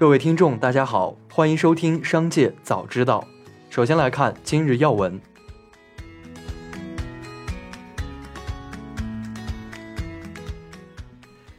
[0.00, 3.28] 各位听众，大家好，欢迎收听《商界早知道》。
[3.68, 5.20] 首先来看今日要闻。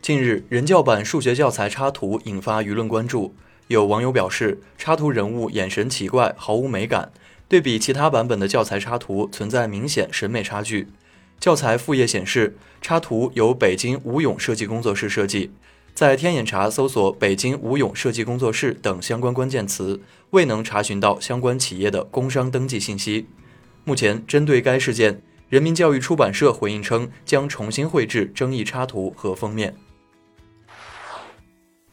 [0.00, 3.34] 近日，人教版数学教材插图引发舆论关注。
[3.68, 7.12] 有网友表示，插图人物眼神奇怪，毫无美感，
[7.46, 10.88] 对比其他版本的教材插图，存在明显审美差距。
[11.38, 15.50] 教材副页显示，插图由北京吴勇设计工作室设计。
[15.94, 20.00] 在天眼查搜索“北京吴勇设计工作室”等相关关键词，
[20.30, 23.26] 未能查询到相关企业的工商登记信息。
[23.84, 29.74] 目前，针对该事件，人民教育出版社回应称，将重新绘制争议插图和封面。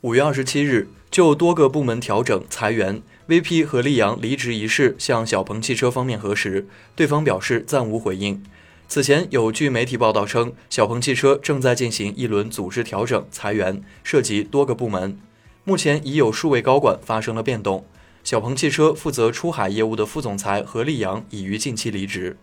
[0.01, 8.41] 五月二十七日，就多个部门调整裁员，VP 和溧阳离职一事向小鹏汽车方面核实，对方表示暂无回应。
[8.87, 15.17] 此前有据媒体报道称，小鹏汽车正在进行一轮组织调整裁员，涉及多个部门。
[15.63, 17.85] 目前已有数位高管发生了变动。
[18.23, 22.37] 小鹏汽车负责出海业务的副总裁何立阳已于近期离职。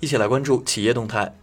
[0.00, 1.34] 一起来关注企业动态。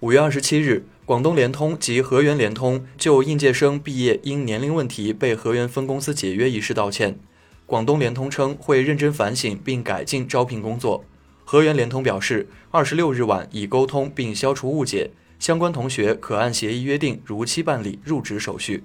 [0.00, 0.86] 五月二十七日。
[1.06, 7.18] 广东联通及河源联通就应届生毕业因年龄问题被河源分公司解约一事道歉。
[7.66, 11.04] 广东联通称会认真反省并改进招聘工作。
[11.54, 18.82] 河源联通表示，二十六日晚已沟通并消除误解，相关同学可按协议约定如期办理入职手续。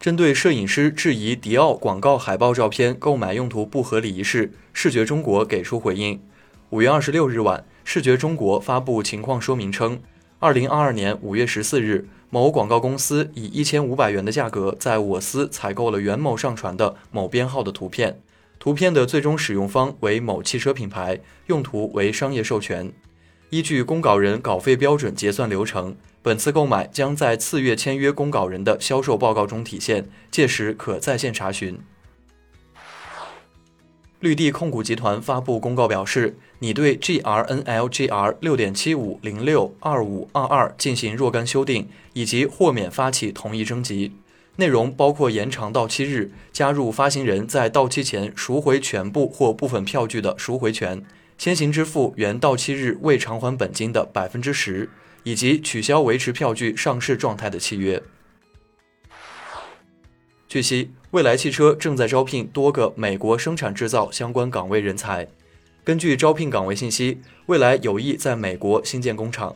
[0.00, 6.18] 针对摄影师质疑迪奥广告海报照片购买用途不合理一事，视觉中国给出回应。
[6.70, 7.62] 五月二十六日晚。
[7.84, 10.00] 视觉中国发布情况说明称，
[10.38, 18.18] 二零二二年五月十四日，某广告公司以一千五百元的价格在我司采购了袁某上传的某编号的图片，
[18.58, 22.92] 图片的最终使用方为某汽车品牌，用途为商业授权。
[23.50, 31.78] 依据公稿人稿费标准结算流程，本次购买将在次月签约公稿人的销售报告中体现，届时可在线查询。
[34.18, 44.12] 绿地控股集团发布公告表示，拟对 GRNLGR 六点七五零六二五二二进行若干修订，以及豁免发起同意征集。
[44.56, 51.04] 内容包括延长到期日，加入发行人在到期前赎回全部或部分票据的赎回权，
[51.36, 54.88] 先行支付原到期日未偿还本金的百分之十，
[55.24, 58.02] 以及取消维持票据上市状态的契约。
[60.48, 65.28] 据悉，蔚来汽车正在招聘多个美国生产制造相关岗位人才。
[65.84, 69.54] 根据招聘岗位信息，蔚来有意在美国新建工厂。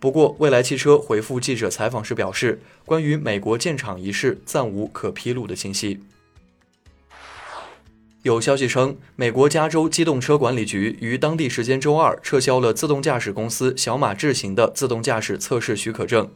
[0.00, 6.00] 不过，蔚来汽车回复记者采访时表示，关于美国建厂一事暂无可披露的信息。
[8.22, 16.30] 有消息称，美国加州机动车管理局于当地时间周二撤销了自动驾驶公司小马智行的自动驾驶测试许可证。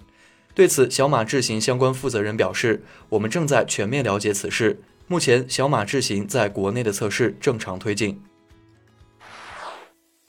[0.54, 4.80] 对此，小马智行相关负责人表示：“我们正在全面了解此事。
[5.06, 8.20] 目前，小马智行在国内的测试正常推进。”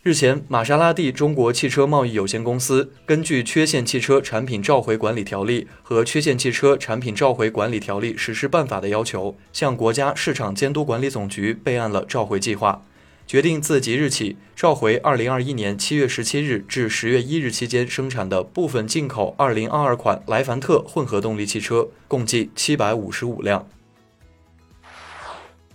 [0.03, 12.83] 日前，玛莎拉蒂中国汽车贸易有限公司根据《缺陷汽车产品召回管理条例》和《缺陷汽车产品召回管理条例实施办法》的要求，向国家市场监督管理总局备案了召回计划。
[13.25, 23.65] 决定自即日起召回2021年7月17日至10月1日期间生产的部分进口2022款莱凡特混合动力汽车，共计755辆。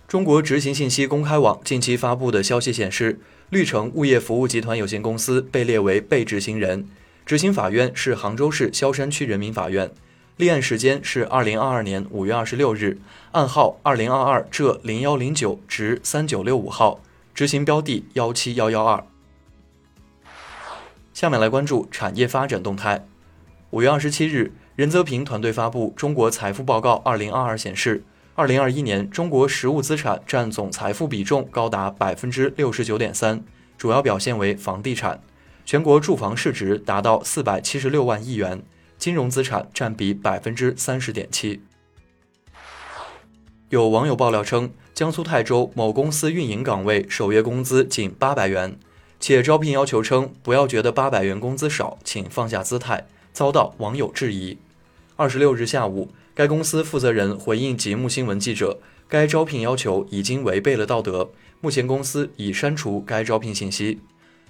[0.07, 6.87] 中国执行信息公开网近期发布的消息显示，绿城物业服务集团有限公司被列为被执行人，
[7.25, 9.89] 执行法院是杭州市萧山区人民法院，
[10.37, 12.99] 立案时间是2022年5月26日，
[13.31, 16.99] 案号2022浙0109直3965号。
[17.33, 19.03] 执行标的幺七幺幺二。
[21.13, 23.07] 下面来关注产业发展动态。
[23.69, 28.03] 五月二十七日，任泽平团队发布《中国财富报告二零二二》，显示，
[28.39, 33.43] 二零二一年中国实物资产占总财富比重高达百分之六十九点三，
[33.77, 35.21] 主要表现为房地产，
[35.65, 38.63] 全国住房市值达到四百七十六万亿元，
[38.97, 41.61] 金融资产占比百分之三十点七。
[43.67, 44.71] 有网友爆料称。
[44.93, 48.77] 江苏泰州某公司运营岗位首月工资仅八百元，
[49.19, 54.57] 且招聘要求称不要觉得八百元工资少，请放下姿态，遭到网友质疑。
[55.19, 58.79] 二十六日下午，该公司负责人回应节目新闻记者，
[59.09, 61.29] 该招聘要求已经违背了道德，
[61.59, 63.99] 目前公司已删除该招聘信息。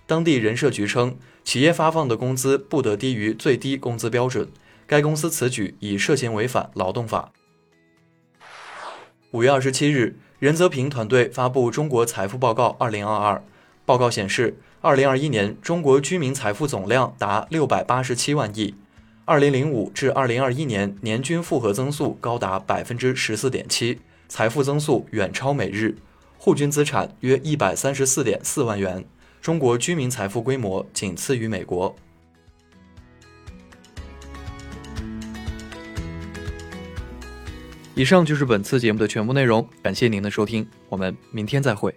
[0.05, 4.47] 当地人社局称，企业发放的工资不得低于最低工资标准，
[4.85, 7.31] 该公司此举已涉嫌违反劳动法。
[9.31, 10.19] 五月二十七日。
[10.37, 13.35] 任泽平团队发布《中国财富报告二零二二》，
[13.85, 18.75] 报告显示，二零二一年中国居民财富总量达六百八十七万亿，
[19.29, 25.95] ，2005至2021年年均复合增速高达百分之十四点七，财富增速远超美日，
[26.39, 29.05] 户均资产约一百三十四点四万元，
[29.39, 31.95] 中国居民财富规模仅次于美国。
[37.93, 41.93] 以上就是本次节目的全部内容，感谢您的收听，我们明天再会。